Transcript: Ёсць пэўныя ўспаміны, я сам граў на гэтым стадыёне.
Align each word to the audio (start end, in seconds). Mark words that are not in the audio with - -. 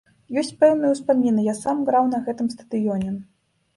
Ёсць 0.41 0.47
пэўныя 0.61 0.93
ўспаміны, 0.95 1.45
я 1.49 1.55
сам 1.59 1.83
граў 1.91 2.11
на 2.15 2.25
гэтым 2.31 2.47
стадыёне. 2.55 3.11